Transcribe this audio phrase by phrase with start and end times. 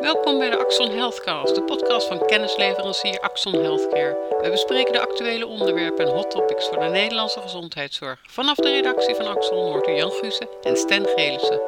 [0.00, 4.38] Welkom bij de Axon Healthcast, de podcast van kennisleverancier Axon Healthcare.
[4.42, 8.20] We bespreken de actuele onderwerpen en hot topics voor de Nederlandse gezondheidszorg.
[8.30, 11.60] Vanaf de redactie van Axon hoort Jan Gussen en Sten Gelissen.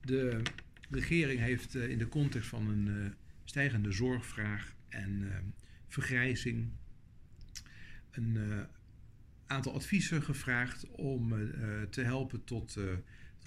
[0.00, 0.42] De
[0.90, 3.10] regering heeft eh, in de context van een eh,
[3.44, 5.38] stijgende zorgvraag en eh,
[5.88, 6.72] vergrijzing
[8.10, 8.66] een
[9.46, 11.50] aantal adviezen gevraagd om
[11.90, 12.76] te helpen tot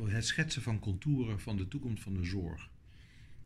[0.05, 2.69] het schetsen van contouren van de toekomst van de zorg.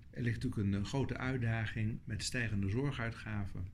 [0.10, 3.68] Er ligt natuurlijk een, grote uitdaging met stijgende zorguitgaven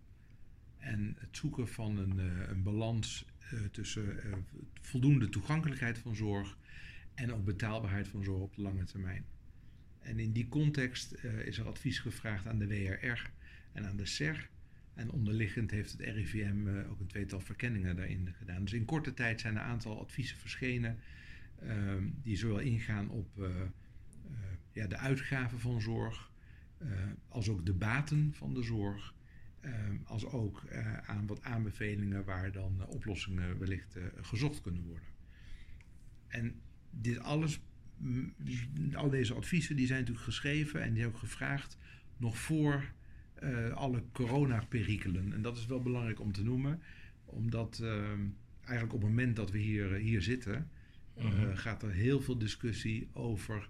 [0.77, 4.19] en het zoeken van een, eh, een balans uh, tussen
[4.81, 6.57] voldoende toegankelijkheid van zorg
[7.13, 9.25] en ook betaalbaarheid van zorg op de lange termijn.
[9.99, 11.13] En in die context
[11.45, 13.31] is er advies gevraagd aan de WRR
[13.71, 14.49] en aan de SER.
[14.93, 18.61] En onderliggend heeft het RIVM ook een tweetal verkenningen daarin gedaan.
[18.61, 20.99] Dus in korte tijd zijn een aantal adviezen verschenen
[22.21, 23.47] die zowel ingaan op uh,
[24.71, 26.31] ja, de uitgaven van zorg,
[26.81, 26.89] uh,
[27.27, 29.15] als ook de baten van de zorg,
[29.59, 30.63] ehm, als ook
[31.05, 35.07] aan wat aanbevelingen waar dan oplossingen wellicht gezocht kunnen worden.
[36.27, 37.61] En dit alles,
[38.93, 41.77] al deze adviezen, die zijn natuurlijk geschreven en die ook gevraagd
[42.17, 42.93] nog voor
[43.73, 45.33] alle coronaperikelen.
[45.33, 46.81] En dat is wel belangrijk om te noemen,
[47.25, 48.27] omdat ehm,
[48.59, 50.69] eigenlijk op het moment dat we hier, hier zitten,
[51.19, 53.69] uh, gaat er heel veel discussie over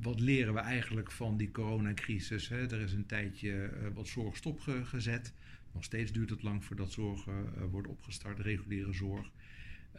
[0.00, 2.48] wat leren we eigenlijk van die coronacrisis.
[2.48, 2.70] Hè?
[2.70, 5.32] Er is een tijdje uh, wat zorg stopgezet.
[5.72, 7.34] Nog steeds duurt het lang voordat zorg uh,
[7.70, 9.30] wordt opgestart, reguliere zorg.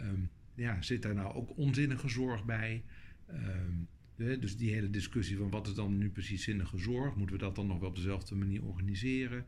[0.02, 2.84] Um, ja, zit daar nou ook onzinnige zorg bij?
[3.30, 7.16] Um, dus die hele discussie van wat is dan nu precies zinnige zorg?
[7.16, 9.46] Moeten we dat dan nog wel op dezelfde manier organiseren?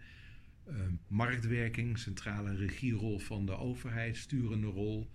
[0.70, 5.10] Um, marktwerking, centrale regierol van de overheid, sturende rol.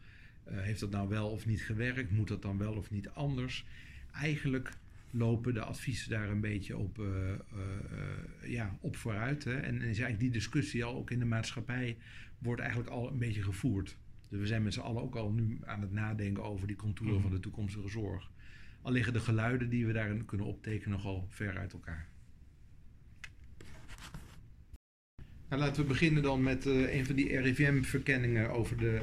[0.51, 2.11] Uh, heeft dat nou wel of niet gewerkt?
[2.11, 3.65] Moet dat dan wel of niet anders?
[4.13, 4.73] Eigenlijk
[5.11, 9.45] lopen de adviezen daar een beetje op, uh, uh, ja, op vooruit.
[9.45, 9.57] Hè?
[9.57, 11.97] En, is eigenlijk die discussie al ook in de maatschappij
[12.39, 13.97] wordt eigenlijk al een beetje gevoerd.
[14.29, 17.17] Dus we zijn met z'n allen ook al nu aan het nadenken over die contouren
[17.17, 17.23] mm.
[17.23, 18.31] van de toekomstige zorg.
[18.83, 22.09] Al liggen de geluiden die we daarin kunnen optekenen nogal ver uit elkaar.
[25.49, 29.03] Nou, laten we beginnen dan met een van die RIVM-verkenningen over de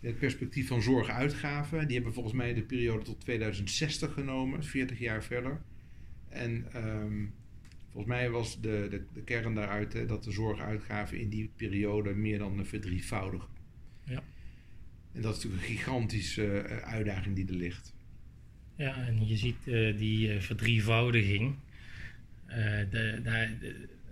[0.00, 1.86] het perspectief van zorguitgaven.
[1.86, 5.60] Die hebben volgens mij de periode tot 2060 genomen, 40 jaar verder.
[6.28, 7.32] En um,
[7.88, 12.14] volgens mij was de, de, de kern daaruit hè, dat de zorguitgaven in die periode
[12.14, 13.48] meer dan verdrievoudigen.
[14.04, 14.22] Ja.
[15.12, 17.94] En dat is natuurlijk een gigantische uh, uitdaging die er ligt.
[18.76, 21.54] Ja, en je ziet uh, die uh, verdrievoudiging.
[22.90, 23.50] de, daar,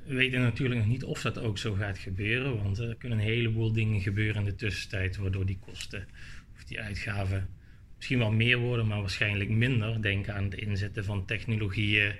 [0.06, 3.24] we weten natuurlijk nog niet of dat ook zo gaat gebeuren, want er kunnen een
[3.24, 6.08] heleboel dingen gebeuren in de tussentijd, waardoor die kosten
[6.54, 7.48] of die uitgaven
[7.96, 10.02] misschien wel meer worden, maar waarschijnlijk minder.
[10.02, 12.14] Denk aan het inzetten van technologieën.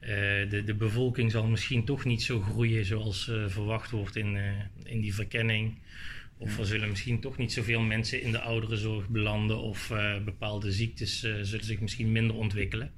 [0.00, 0.08] Uh,
[0.50, 4.42] de, de bevolking zal misschien toch niet zo groeien zoals uh, verwacht wordt in, uh,
[4.84, 5.78] in die verkenning.
[6.38, 9.92] Of er zullen misschien toch niet zoveel mensen in de ouderenzorg belanden, of
[10.24, 12.90] bepaalde ziektes zullen zich misschien minder ontwikkelen.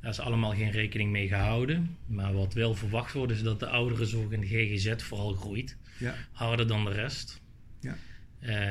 [0.00, 1.96] Daar is allemaal geen rekening mee gehouden.
[2.06, 5.76] Maar wat wel verwacht wordt, is dat de ouderenzorg in de GGZ vooral groeit.
[5.98, 6.14] Ja.
[6.32, 7.40] Harder dan de rest.
[7.80, 7.96] Ja.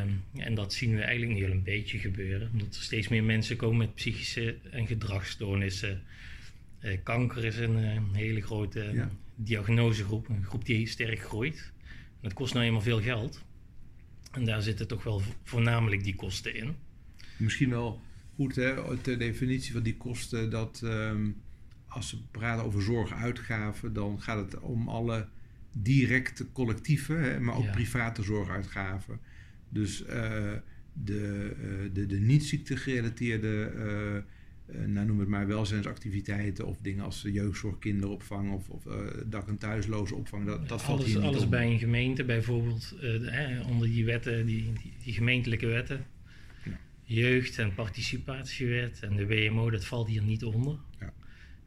[0.01, 2.49] Um, en dat zien we eigenlijk nu al een beetje gebeuren.
[2.51, 6.01] Omdat er steeds meer mensen komen met psychische en gedragsstoornissen.
[6.81, 9.09] Uh, kanker is een uh, hele grote ja.
[9.35, 10.29] diagnosegroep.
[10.29, 11.71] Een groep die sterk groeit.
[11.87, 13.45] En dat kost nou eenmaal veel geld.
[14.31, 16.75] En daar zitten toch wel voornamelijk die kosten in.
[17.37, 18.01] Misschien wel
[18.39, 21.35] goed, hè, de definitie van die kosten, dat um,
[21.87, 25.27] als we praten over zorguitgaven, dan gaat het om alle
[25.77, 27.71] directe collectieve, hè, maar ook ja.
[27.71, 29.19] private zorguitgaven.
[29.69, 30.07] Dus uh,
[30.93, 33.71] de, uh, de, de niet-ziekte gerelateerde,
[34.75, 38.83] uh, nou noem het maar welzijnsactiviteiten of dingen als jeugdzorg, kinderopvang of, of
[39.25, 41.49] dak- en thuisloze opvang, dat, dat valt alles, hier niet Alles om.
[41.49, 42.95] bij een gemeente bijvoorbeeld,
[43.69, 46.05] onder die wetten, die, die, die gemeentelijke wetten
[47.09, 50.77] jeugd- en participatiewet en de WMO, dat valt hier niet onder.
[50.99, 51.13] Ja.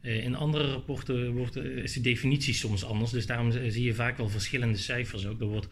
[0.00, 3.94] Uh, in andere rapporten wordt, uh, is de definitie soms anders, dus daarom zie je
[3.94, 5.40] vaak wel verschillende cijfers ook.
[5.40, 5.68] Er wordt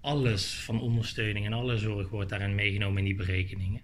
[0.00, 3.80] alles van ondersteuning en alle zorg wordt daarin meegenomen in die berekeningen.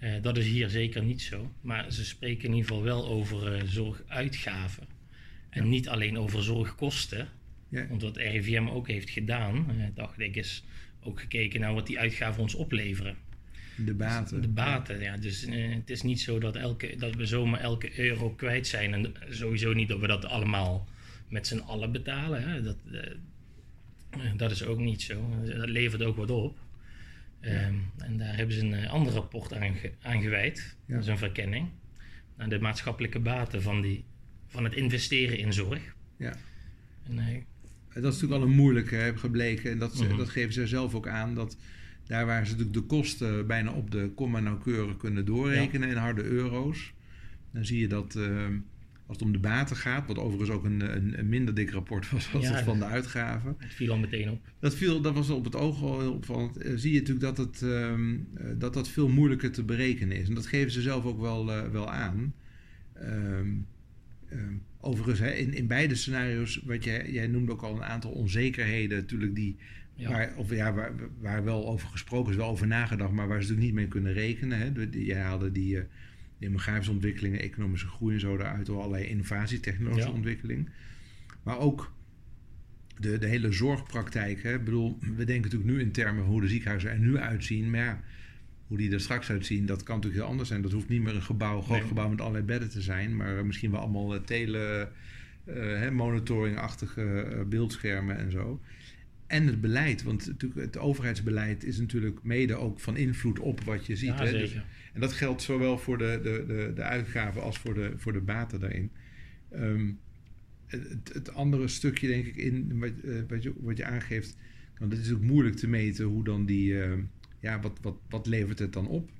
[0.00, 3.68] Uh, dat is hier zeker niet zo, maar ze spreken in ieder geval wel over
[3.68, 4.86] zorguitgaven
[5.50, 5.68] en ja.
[5.68, 7.28] niet alleen over zorgkosten.
[7.68, 7.86] Ja.
[7.88, 10.64] Want wat RIVM ook heeft gedaan, dacht ik, is
[11.02, 13.16] ook gekeken naar wat die uitgaven ons opleveren.
[13.76, 14.40] De baten.
[14.40, 15.16] De baten, ja.
[15.16, 18.92] Dus uh, het is niet zo dat, elke, dat we zomaar elke euro kwijt zijn.
[18.94, 20.86] En sowieso niet dat we dat allemaal
[21.28, 22.48] met z'n allen betalen.
[22.48, 22.62] Hè.
[22.62, 23.00] Dat, uh,
[24.36, 25.28] dat is ook niet zo.
[25.44, 26.58] Dat levert ook wat op.
[27.40, 27.66] Ja.
[27.66, 30.76] Um, en daar hebben ze een ander rapport aan, ge, aan gewijd.
[30.86, 30.94] Ja.
[30.94, 31.68] Dat is een verkenning.
[32.36, 34.04] naar de maatschappelijke baten van, die,
[34.46, 35.94] van het investeren in zorg.
[36.16, 36.36] Ja.
[37.08, 37.24] En, eh,
[37.94, 39.70] Dat is natuurlijk al een moeilijke heb gebleken.
[39.70, 40.16] En dat, Mhm.
[40.16, 41.34] dat geven ze zelf ook aan.
[41.34, 41.56] Dat
[42.06, 46.22] daar waar ze natuurlijk de kosten bijna op de komma nauwkeurig kunnen doorrekenen in harde
[46.22, 46.92] euro's.
[47.50, 48.46] Dan zie je dat eh,
[49.06, 52.10] als het om de baten gaat, wat overigens ook een, een, een minder dik rapport
[52.10, 53.54] was als Ja, het van de uitgaven.
[53.58, 54.40] het viel al meteen op.
[54.58, 56.56] Dat, viel, dat was op het oog al heel opvallend.
[56.56, 60.28] Eh, zie je natuurlijk dat, het, ehm, eh, dat dat veel moeilijker te berekenen is.
[60.28, 62.34] En dat geven ze zelf ook wel, wel aan.
[62.92, 63.48] Ehm,
[64.28, 68.10] ehm, overigens, hè, in, in beide scenario's, wat jij, jij noemde ook al een aantal
[68.10, 69.56] onzekerheden, natuurlijk die,
[69.98, 70.10] Ja.
[70.10, 73.48] waar, of, ja, waar, waar wel over gesproken is, wel over nagedacht, maar waar ze
[73.48, 74.58] natuurlijk niet mee kunnen rekenen.
[74.58, 74.70] Hè.
[74.90, 75.84] Jij haalde die eh,
[76.38, 80.14] demografische ontwikkelingen, economische groei en zo eruit, door allerlei innovatie, technologische Ja.
[80.14, 80.68] ontwikkeling.
[81.42, 81.92] Maar ook
[82.98, 84.42] de, de hele zorgpraktijk.
[84.42, 84.54] Hè?
[84.54, 87.70] Ik bedoel, we denken natuurlijk nu in termen van hoe de ziekenhuizen er nu uitzien.
[87.70, 88.02] Maar ja,
[88.66, 90.62] hoe die er straks uitzien, dat kan natuurlijk heel anders zijn.
[90.62, 91.88] Dat hoeft niet meer een gebouw, groot Nee.
[91.88, 93.16] gebouw met allerlei bedden te zijn.
[93.16, 94.88] Maar misschien wel allemaal eh, tele,
[95.44, 98.60] eh, monitoring-achtige eh, beeldschermen en zo.
[99.26, 103.86] En het beleid, want natuurlijk het overheidsbeleid is natuurlijk mede ook van invloed op wat
[103.86, 104.08] je ziet.
[104.08, 104.30] Ja, hè?
[104.30, 104.54] Dus-
[104.92, 108.20] en dat geldt zowel voor de, de, de, de uitgaven als voor de, voor de
[108.20, 108.90] baten daarin.
[109.50, 109.90] Ehm,
[110.66, 114.36] het, het andere stukje, denk ik, in wat, eh, wat, je, wat je aangeeft.
[114.78, 116.82] Want het is ook moeilijk te meten hoe dan die.
[116.82, 116.92] eh,
[117.40, 119.10] ja, wat, wat, wat levert het dan op?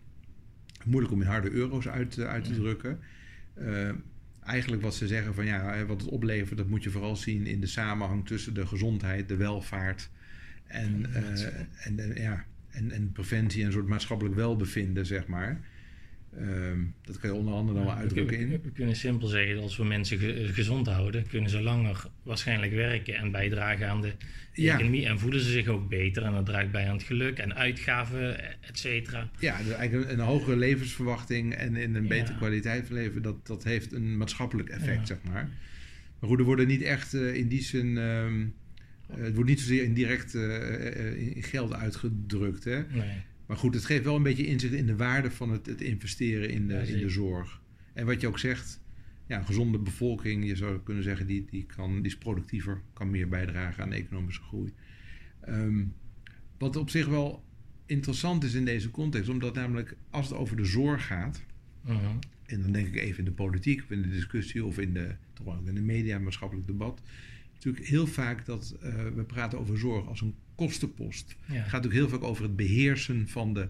[0.85, 2.57] Moeilijk om in harde euro's uit, eh, uit te Ja.
[2.57, 2.99] drukken.
[3.55, 3.91] Eh,
[4.47, 7.61] eigenlijk wat ze zeggen van ja, wat het oplevert, dat moet je vooral zien in
[7.61, 10.11] de samenhang tussen de gezondheid, de welvaart
[10.67, 15.27] en, Ja, eh, en, en, ja, en, en preventie en een soort maatschappelijk welbevinden, zeg
[15.27, 15.61] maar.
[16.41, 18.61] Ehm, dat kan je onder andere dan wel uitdrukken we, in.
[18.63, 22.73] we- kunnen simpel zeggen dat als we mensen ge- gezond houden, kunnen ze langer waarschijnlijk
[22.73, 24.13] werken en bijdragen aan de
[24.53, 24.75] Ja.
[24.75, 25.07] economie.
[25.07, 28.41] En voelen ze zich ook beter en dat draagt bij aan het geluk en uitgaven,
[28.63, 29.31] et cetera.
[29.39, 32.09] Ja, dus eigenlijk een, een hogere levensverwachting en in een Ja.
[32.09, 35.05] betere kwaliteit van leven, dat, dat heeft een maatschappelijk effect, Ja.
[35.07, 35.49] zeg maar.
[36.21, 38.41] Maar goed, er worden niet echt eh, in die zin, ehm,
[39.09, 42.83] eh, het wordt niet zozeer in direct eh, eh, in geld uitgedrukt, hè.
[42.89, 43.11] Nee.
[43.47, 46.51] Maar goed, het geeft wel een beetje inzicht in de waarde van het, het investeren
[46.51, 47.61] in de, Ja, in de zorg.
[47.93, 48.81] En wat je ook zegt,
[49.27, 53.11] ja, een gezonde bevolking, je zou kunnen zeggen, die, die, kan, die is productiever, kan
[53.11, 54.73] meer bijdragen aan economische groei.
[55.41, 55.85] Ehm,
[56.59, 57.45] wat op zich wel
[57.87, 61.45] interessant is in deze context, omdat namelijk als het over de zorg gaat,
[61.83, 62.17] Mhm.
[62.47, 65.15] en dan denk ik even in de politiek of in de discussie of in de,
[65.33, 67.03] toch ook in de media, maatschappelijk debat,
[67.57, 71.37] natuurlijk heel vaak dat eh, we praten over zorg als een kostenpost.
[71.47, 71.55] Ja.
[71.55, 73.69] Het gaat natuurlijk heel vaak over het beheersen van de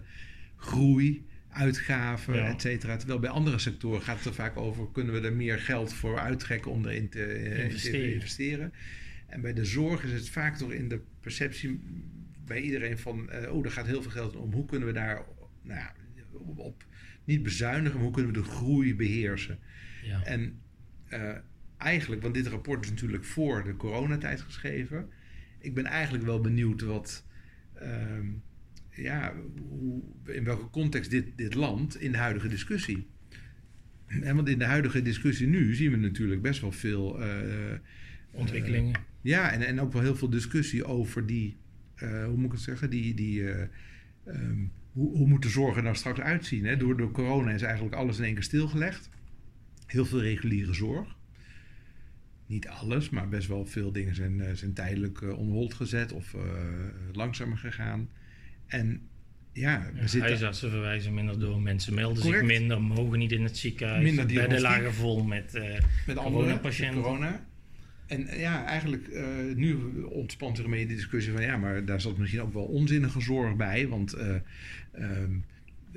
[0.55, 2.47] groei, uitgaven, Ja.
[2.49, 2.97] et cetera.
[2.97, 4.91] Terwijl bij andere sectoren gaat het er vaak over...
[4.91, 8.13] kunnen we er meer geld voor uittrekken om erin te, eh, te Investeren.
[8.13, 8.73] investeren.
[9.27, 11.79] En bij de zorg is het vaak toch in de perceptie
[12.45, 13.29] bij iedereen van...
[13.29, 14.53] eh, oh, er gaat heel veel geld om.
[14.53, 15.25] Hoe kunnen we daar
[15.61, 15.93] nou ja,
[16.31, 16.85] op, op
[17.23, 17.93] niet bezuinigen...
[17.95, 19.59] maar hoe kunnen we de groei beheersen?
[20.03, 20.23] Ja.
[20.23, 20.59] En
[21.77, 25.09] eigenlijk, want dit rapport is natuurlijk voor de coronatijd geschreven.
[25.59, 27.25] Ik ben eigenlijk wel benieuwd wat,
[27.73, 28.25] ehm,
[28.91, 29.33] ja,
[29.69, 33.07] hoe, in welke context dit, dit landt in de huidige discussie.
[34.07, 37.21] En want in de huidige discussie nu zien we natuurlijk best wel veel.
[37.21, 37.79] eh,
[38.31, 38.99] Ontwikkelingen.
[39.21, 41.57] ja, en, en ook wel heel veel discussie over die,
[41.95, 43.67] eh, hoe moet ik het zeggen, die, die eh,
[44.25, 46.65] ehm, hoe, hoe moet de zorg er nou straks uitzien?
[46.65, 46.77] Hè?
[46.77, 49.09] Door, door corona is eigenlijk alles in één keer stilgelegd.
[49.85, 51.16] Heel veel reguliere zorg.
[52.47, 56.11] Niet alles, maar best wel veel dingen zijn, eh, zijn tijdelijk uh, on hold gezet
[56.11, 56.41] of uh,
[57.13, 58.09] langzamer gegaan.
[58.67, 59.01] En
[59.53, 60.29] ja, we Ja, zitten...
[60.29, 62.47] Huisartsen verwijzen minder door, mensen melden Correct.
[62.47, 64.69] zich minder, mogen niet in het ziekenhuis, Minder bedden diagnostiek.
[64.81, 65.63] lagen vol met eh,
[66.07, 67.01] met andere coronapatiënten.
[67.01, 67.45] corona.
[68.05, 69.25] En eh, ja, eigenlijk uh,
[69.55, 73.21] nu ontspant zich ermee de discussie van ja, maar daar zat misschien ook wel onzinnige
[73.21, 73.87] zorg bij.
[73.87, 74.35] Want uh,
[74.99, 75.43] um,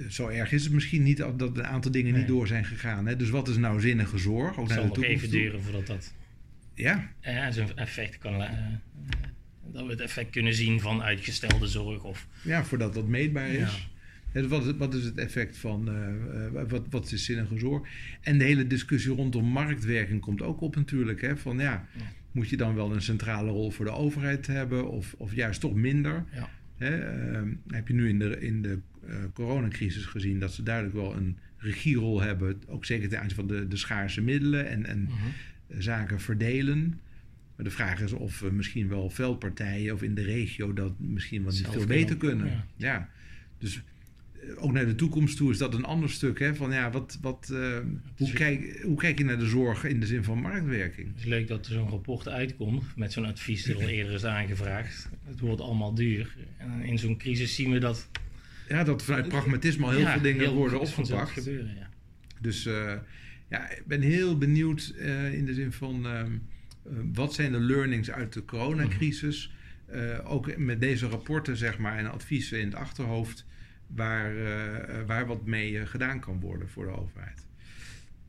[0.09, 2.21] zo erg is het misschien niet dat een aantal dingen Nee.
[2.21, 3.07] niet door zijn gegaan.
[3.07, 3.17] Hè?
[3.17, 4.59] Dus wat is nou zinnige zorg?
[4.59, 6.13] Ook Het zal de nog even duren voordat dat
[6.81, 9.17] Ja, ja, zo'n effect kan la- eh,
[9.73, 13.87] dat we het effect kunnen zien van uitgestelde zorg of ja, voordat dat meetbaar is.
[14.33, 14.47] Ja.
[14.47, 17.89] Wat, is- wat is het effect van, eh, eh, wat, wat is zinnige zorg?
[18.21, 21.21] En de hele discussie rondom marktwerking komt ook op natuurlijk.
[21.21, 21.37] Hè?
[21.37, 21.87] Van ja,
[22.33, 25.75] moet je dan wel een centrale rol voor de overheid hebben of, of juist toch
[25.75, 26.25] minder?
[26.33, 30.63] ja, Hè, ehm, heb je nu in de, in de eh, coronacrisis gezien dat ze
[30.63, 34.87] duidelijk wel een regierol hebben, ook zeker ten aanzien van de, de schaarse middelen en,
[34.87, 35.13] en Mhm.
[35.13, 35.19] eh,
[35.79, 37.01] zaken verdelen.
[37.57, 41.43] Maar de vraag is of we misschien wel veldpartijen of in de regio dat misschien
[41.43, 42.47] wel niet Zelf veel beter kunnen.
[42.47, 42.65] ja.
[42.77, 43.09] Ja.
[43.59, 43.83] Dus
[44.33, 46.39] eh, ook naar de toekomst toe is dat een ander stuk.
[46.39, 46.55] Hè?
[46.55, 47.79] Van, ja, wat, wat, eh,
[48.17, 51.09] hoe, kijk, hoe kijk je naar de zorg in de zin van marktwerking?
[51.09, 54.25] Het is leuk dat er zo'n rapport uitkomt met zo'n advies dat al eerder is
[54.25, 55.09] aangevraagd.
[55.25, 56.37] Het wordt allemaal duur.
[56.59, 58.09] En in zo'n crisis zien we dat
[58.69, 61.31] Ja, dat vanuit pragmatisme al heel ja, veel dingen heel worden opgepakt.
[61.31, 61.75] gebeuren.
[61.75, 61.89] Ja.
[62.41, 62.95] Dus eh,
[63.51, 67.61] Ja, ik ben heel benieuwd uh, in de zin van ehm, uh, wat zijn de
[67.61, 69.53] learnings uit de coronacrisis?
[69.95, 73.47] Uh, ook met deze rapporten zeg maar, en adviezen in het achterhoofd,
[73.87, 74.35] waar,
[75.07, 77.47] waar wat mee gedaan kan worden voor de overheid.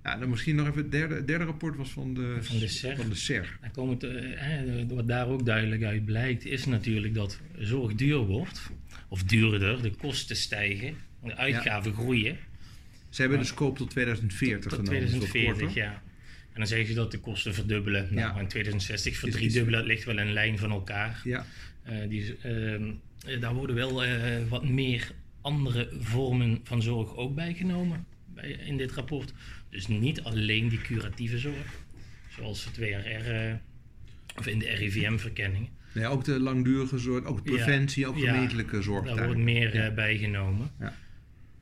[0.04, 2.96] Ja, dan misschien nog even het derde, derde rapport was van de, van de SER.
[2.96, 3.58] Van de SER.
[3.62, 8.72] Daar komt het, wat daar ook duidelijk uit blijkt, is natuurlijk dat zorg duur wordt,
[9.08, 11.98] of duurder, de kosten stijgen, de uitgaven ja.
[11.98, 12.38] groeien.
[13.12, 15.10] Ze hebben de scope tot 2040 tot, tot genomen.
[15.10, 15.92] 2040, ja.
[16.54, 18.08] En dan zeggen ze dat de kosten verdubbelen.
[18.14, 18.40] Nou, Ja.
[18.40, 21.22] in 2060 Is- verdriedubbelen, dat ligt wel in lijn van elkaar.
[21.24, 21.46] Ja,
[21.84, 22.92] Eh, die, ehm,
[23.28, 24.14] eh, daar worden wel eh,
[24.50, 29.34] wat meer andere vormen van zorg ook bijgenomen bij, in dit rapport.
[29.70, 31.84] Dus niet alleen die curatieve zorg,
[32.30, 33.60] zoals het WRR
[34.38, 35.70] of in de RIVM-verkenning.
[35.94, 37.52] nee, ook de langdurige zorg, ook Ja.
[37.52, 39.06] preventie, ook gemeentelijke zorg.
[39.06, 40.72] Daar wordt meer bijgenomen.
[40.80, 40.96] Ja.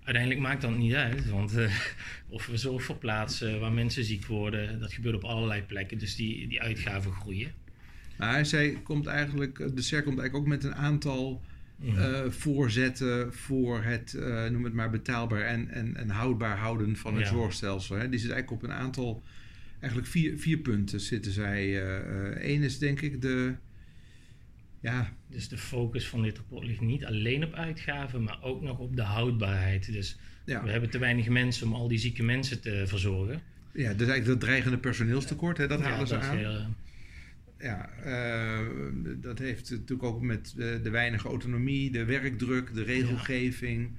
[0.09, 1.73] Uiteindelijk maakt dat niet uit, want eh,
[2.35, 5.97] of we zorg verplaatsen waar mensen ziek worden, dat gebeurt op allerlei plekken.
[5.97, 7.51] Dus die, die uitgaven groeien.
[8.17, 11.41] Maar zij komt eigenlijk, de SER komt eigenlijk ook met een aantal
[11.95, 17.15] eh, voorzetten voor het, eh, noem het maar, betaalbaar en, en, en houdbaar houden van
[17.15, 17.29] het Ja.
[17.31, 17.95] zorgstelsel.
[17.95, 18.09] Hè.
[18.09, 19.23] Die zit eigenlijk op een aantal,
[19.79, 21.83] eigenlijk vier, vier punten zitten zij.
[22.49, 23.53] Eén is denk ik de,
[24.81, 28.77] ja, Dus de focus van dit rapport ligt niet alleen op uitgaven, maar ook nog
[28.79, 29.91] op de houdbaarheid.
[29.91, 33.41] Dus ja, we hebben te weinig mensen om al die zieke mensen te verzorgen.
[33.73, 36.37] ja, dus eigenlijk dat dreigende personeelstekort, hè, dat Ja, halen ze is aan.
[36.37, 36.65] heel,
[37.59, 38.67] Ja, eh,
[39.17, 43.89] dat heeft natuurlijk ook met de, de weinige autonomie, de werkdruk, de regelgeving,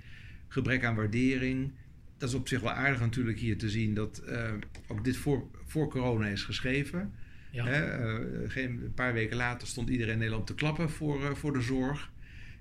[0.49, 1.73] gebrek aan waardering.
[2.19, 4.53] Dat is op zich wel aardig natuurlijk hier te zien dat eh,
[4.89, 7.13] ook dit voor, voor corona is geschreven.
[7.51, 7.67] Ja.
[7.67, 11.35] Hè, eh, geen, een paar weken later stond iedereen in Nederland te klappen voor, eh,
[11.35, 12.11] voor de zorg.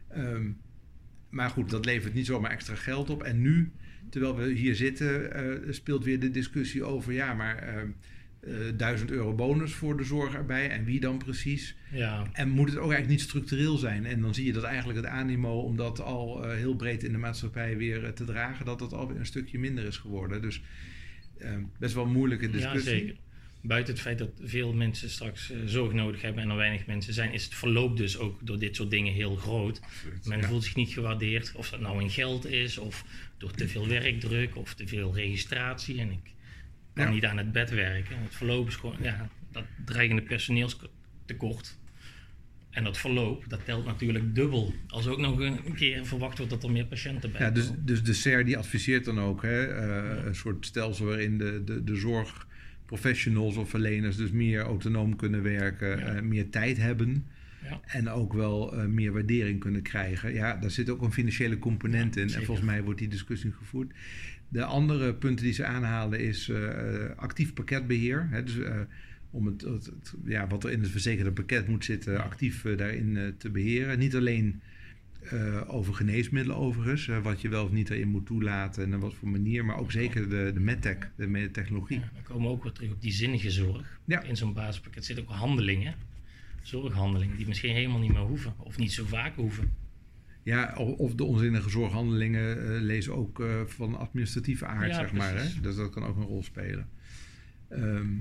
[0.09, 0.51] Ehm,
[1.29, 3.23] maar goed, dat levert niet zomaar extra geld op.
[3.23, 3.71] En nu,
[4.09, 7.13] terwijl we hier zitten, eh, speelt weer de discussie over...
[7.13, 7.87] ja, maar ehm,
[8.39, 10.69] eh, 1000 euro bonus voor de zorg erbij.
[10.69, 11.75] En wie dan precies?
[11.91, 12.27] ja.
[12.33, 14.05] En moet het ook eigenlijk niet structureel zijn?
[14.05, 17.17] En dan zie je dat eigenlijk het animo om dat al heel breed in de
[17.17, 18.65] maatschappij weer te dragen...
[18.65, 20.41] dat dat alweer een stukje minder is geworden.
[20.41, 20.61] Dus
[21.37, 22.99] ehm, best wel een moeilijke ja, discussie.
[22.99, 23.15] zeker.
[23.61, 27.13] Buiten het feit dat veel mensen straks eh, zorg nodig hebben en er weinig mensen
[27.13, 29.81] zijn, is het verloop dus ook door dit soort dingen heel groot.
[30.23, 30.47] Men Ja.
[30.47, 33.05] voelt zich niet gewaardeerd, of dat nou in geld is, of
[33.37, 35.99] door te veel werkdruk, of te veel registratie.
[35.99, 36.33] En ik
[36.93, 37.11] kan Ja.
[37.11, 38.21] niet aan het bed werken.
[38.21, 41.77] Het verloop is gewoon, ja, dat dreigende personeelstekort.
[42.69, 44.73] En dat verloop, dat telt natuurlijk dubbel.
[44.87, 48.03] Als ook nog een keer verwacht wordt dat er meer patiënten bij Ja, dus, dus
[48.03, 51.95] de SER die adviseert dan ook hè, eh, een soort stelsel waarin de, de, de
[52.89, 56.05] zorgprofessionals of verleners dus meer autonoom kunnen werken, Ja.
[56.15, 57.25] eh, meer tijd hebben
[57.63, 57.79] Ja.
[57.85, 60.33] en ook wel eh, meer waardering kunnen krijgen.
[60.33, 63.51] Ja, daar zit ook een financiële component Ja, in en volgens mij wordt die discussie
[63.51, 63.91] gevoerd.
[64.47, 66.69] De andere punten die ze aanhalen is eh,
[67.15, 68.27] actief pakketbeheer.
[68.31, 68.57] Hè, dus
[69.31, 73.33] om het, het- het- ja, wat er in het verzekerde pakket moet zitten, actief daarin
[73.37, 73.99] te beheren.
[73.99, 74.61] Niet alleen
[75.19, 79.01] eh, over geneesmiddelen overigens, eh, wat je wel of niet erin moet toelaten en op
[79.01, 81.99] wat voor manier, maar ook zeker de, de medtech, de medtechnologie.
[81.99, 83.99] Ja, dan komen we ook weer terug op die zinnige zorg.
[84.05, 84.21] Ja.
[84.21, 85.95] In zo'n basispakket zitten ook handelingen,
[86.61, 88.53] zorghandelingen, die misschien helemaal niet meer hoeven.
[88.57, 89.73] Of niet zo vaak hoeven.
[90.43, 95.35] Ja, of de onzinnige zorghandelingen eh, lezen ook van administratieve aard, Ja, zeg maar.
[95.35, 95.61] Hè?
[95.61, 96.89] Dus dat kan ook een rol spelen.
[97.69, 98.13] Ehm,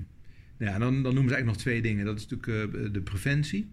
[0.57, 2.05] nou ja, dan, dan noemen ze eigenlijk nog twee dingen.
[2.05, 3.71] Dat is natuurlijk de preventie.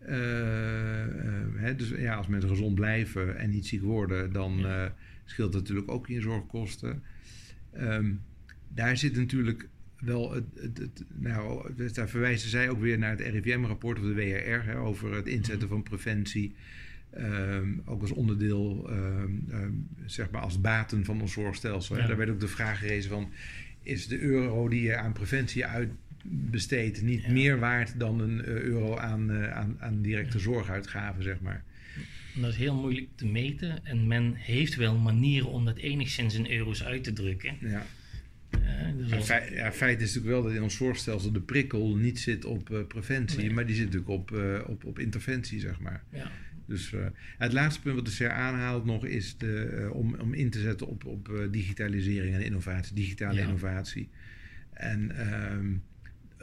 [0.00, 4.84] Eh, eh, hè, dus ja, als mensen gezond blijven en niet ziek worden, dan Ja.
[4.84, 4.90] eh,
[5.24, 7.02] scheelt dat natuurlijk ook in zorgkosten.
[7.72, 8.12] Ehm,
[8.68, 9.68] daar zit natuurlijk
[10.00, 14.14] wel het, het, het- nou, daar verwijzen zij ook weer naar het RIVM-rapport of de
[14.14, 16.54] WRR hè, over het inzetten van preventie.
[17.10, 19.30] Ehm, ook als onderdeel, ehm,
[20.04, 21.96] zeg maar als baten van ons zorgstelsel.
[21.96, 22.06] Ja.
[22.06, 23.30] Daar werd ook de vraag gerezen van,
[23.82, 25.66] is de euro die je aan preventie
[26.24, 27.32] uitbesteedt niet Ja.
[27.32, 31.64] meer waard dan een eh, euro aan, eh, aan, aan directe zorguitgaven, zeg maar.
[32.34, 33.84] Dat is heel moeilijk te meten.
[33.86, 37.56] En men heeft wel manieren om dat enigszins in euro's uit te drukken.
[37.60, 37.86] Ja.
[38.50, 38.60] Eh,
[38.96, 42.44] dus feit, ja, feit is natuurlijk wel dat in ons zorgstelsel de prikkel niet zit
[42.44, 43.50] op preventie, Nee.
[43.50, 44.30] maar die zit natuurlijk op,
[44.66, 46.02] op, op interventie, zeg maar.
[46.12, 46.30] ja.
[46.66, 46.92] Dus
[47.38, 50.86] het laatste punt wat de CR aanhaalt nog is de, om, om in te zetten
[50.86, 53.42] op, op digitalisering en innovatie, digitale Ja.
[53.42, 54.08] innovatie.
[54.72, 55.66] En ehm,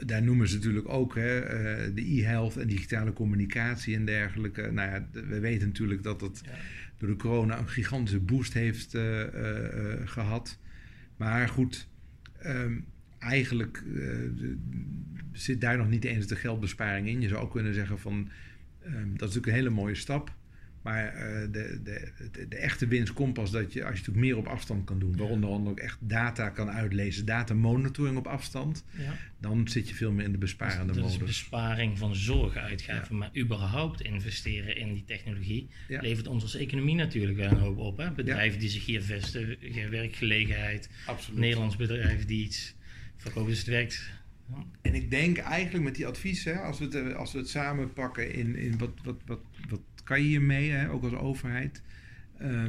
[0.06, 4.70] daar noemen ze natuurlijk ook hè, eh, de e-health en digitale communicatie en dergelijke.
[4.72, 6.50] Nou ja, we weten natuurlijk dat dat Ja.
[6.98, 10.58] door de corona een gigantische boost heeft eh, eh, eh, gehad.
[11.16, 11.88] Maar goed,
[12.38, 12.78] ehm,
[13.18, 13.84] eigenlijk
[15.32, 17.20] zit daar nog niet eens de geldbesparing in.
[17.20, 18.28] Je zou ook kunnen zeggen van,
[18.82, 20.36] ehm, dat is natuurlijk een hele mooie stap.
[20.82, 24.26] Maar uh, de, de, de, de, echte winst komt pas dat je, als je natuurlijk
[24.26, 25.16] meer op afstand kan doen.
[25.16, 28.84] Waaronder ook echt data kan uitlezen, data monitoring op afstand.
[28.98, 29.16] Ja.
[29.40, 31.18] Dan zit je veel meer in de besparende dus, modus.
[31.18, 33.18] Dus besparing van zorguitgaven, ja.
[33.18, 37.96] maar überhaupt investeren in die technologie levert ons als economie natuurlijk wel een hoop op.
[37.96, 38.10] Hè?
[38.10, 40.90] Bedrijven die zich hier vestigen, werkgelegenheid.
[41.06, 41.40] Absoluut.
[41.40, 42.74] Nederlands bedrijf die iets
[43.16, 44.16] verkopen, dus het werkt
[44.82, 48.32] en ik denk eigenlijk met die adviezen, als we het, als we het samen pakken
[48.32, 51.82] in, in wat, wat, wat, wat kan je hiermee, hè, ook als overheid.
[52.42, 52.64] Uh,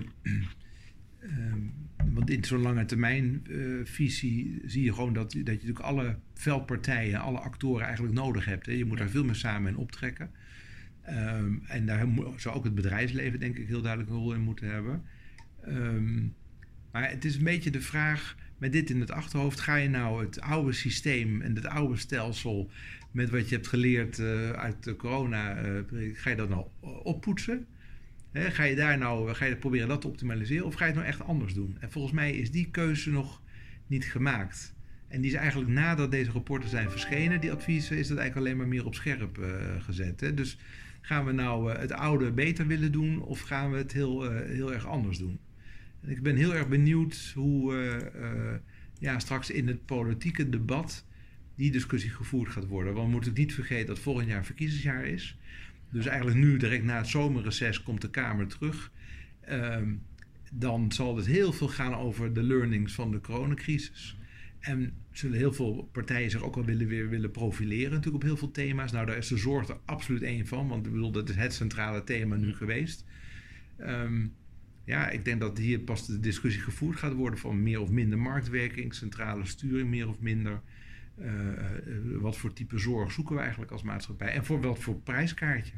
[1.22, 1.54] uh,
[2.16, 6.18] want in zo'n lange termijn uh, visie zie je gewoon dat, dat je natuurlijk alle
[6.34, 8.66] veldpartijen, alle actoren eigenlijk nodig hebt.
[8.66, 8.72] Hè.
[8.72, 10.32] Je moet daar veel meer samen in optrekken.
[11.10, 14.72] Um, en daar zou ook het bedrijfsleven denk ik heel duidelijk een rol in moeten
[14.72, 15.04] hebben.
[15.68, 16.34] Um,
[16.92, 20.26] maar het is een beetje de vraag, met dit in het achterhoofd, ga je nou
[20.26, 22.70] het oude systeem en het oude stelsel
[23.12, 25.82] met wat je hebt geleerd uh, uit de corona, uh,
[26.14, 26.66] ga je dat nou
[27.04, 27.66] oppoetsen?
[28.34, 31.08] Ga je daar nou, ga je proberen dat te optimaliseren of ga je het nou
[31.08, 31.78] echt anders doen?
[31.80, 33.42] En volgens mij is die keuze nog
[33.88, 34.74] niet gemaakt.
[35.08, 38.58] En die is eigenlijk nadat deze rapporten zijn verschenen, die adviezen, is dat eigenlijk alleen
[38.58, 39.48] maar meer op scherp uh,
[39.80, 40.20] gezet.
[40.20, 40.34] Hè?
[40.34, 40.58] Dus
[41.02, 44.86] gaan we nou het oude beter willen doen of gaan we het heel, heel erg
[44.86, 45.40] anders doen?
[46.02, 47.74] Ik ben heel erg benieuwd hoe
[49.00, 51.06] ja, straks in het politieke debat
[51.56, 52.94] die discussie gevoerd gaat worden.
[52.94, 55.38] Want we moeten niet vergeten dat volgend jaar verkiezingsjaar is.
[55.92, 58.92] Dus eigenlijk nu, direct na het zomerreces, komt de Kamer terug.
[59.50, 60.02] Um,
[60.52, 64.18] dan zal het heel veel gaan over de learnings van de coronacrisis.
[64.60, 68.38] En zullen heel veel partijen zich ook wel willen, weer willen profileren natuurlijk op heel
[68.38, 68.92] veel thema's.
[68.92, 71.54] Nou, daar is de zorg er absoluut één van, want ik bedoel, dat is het
[71.54, 73.06] centrale thema nu geweest.
[73.80, 74.34] Um,
[74.90, 78.20] ja, ik denk dat hier pas de discussie gevoerd gaat worden van meer of minder
[78.20, 80.62] marktwerking, centrale sturing, meer of minder.
[81.20, 81.32] Uh,
[82.20, 85.74] wat voor type zorg zoeken we eigenlijk als maatschappij en voor wat voor prijskaartje?